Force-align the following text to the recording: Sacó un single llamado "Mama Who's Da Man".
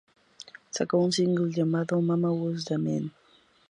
Sacó 0.71 0.97
un 0.97 1.11
single 1.11 1.53
llamado 1.53 2.01
"Mama 2.01 2.31
Who's 2.31 2.65
Da 2.65 2.79
Man". 2.79 3.11